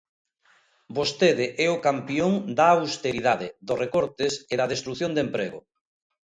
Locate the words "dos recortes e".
3.67-4.55